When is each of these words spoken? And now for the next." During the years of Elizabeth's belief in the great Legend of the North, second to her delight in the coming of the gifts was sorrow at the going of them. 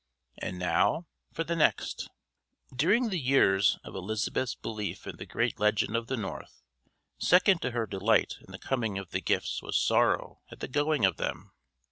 And 0.39 0.57
now 0.57 1.05
for 1.31 1.43
the 1.43 1.55
next." 1.55 2.09
During 2.75 3.09
the 3.09 3.19
years 3.19 3.77
of 3.83 3.93
Elizabeth's 3.93 4.55
belief 4.55 5.05
in 5.05 5.17
the 5.17 5.27
great 5.27 5.59
Legend 5.59 5.95
of 5.95 6.07
the 6.07 6.17
North, 6.17 6.63
second 7.19 7.61
to 7.61 7.69
her 7.69 7.85
delight 7.85 8.33
in 8.43 8.51
the 8.51 8.57
coming 8.57 8.97
of 8.97 9.11
the 9.11 9.21
gifts 9.21 9.61
was 9.61 9.77
sorrow 9.77 10.41
at 10.49 10.59
the 10.59 10.67
going 10.67 11.05
of 11.05 11.17
them. 11.17 11.51